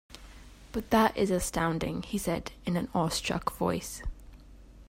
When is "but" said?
0.71-0.89